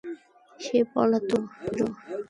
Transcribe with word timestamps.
সে 0.59 0.77
পলাতক 0.91 1.43
ছিল। 1.63 1.79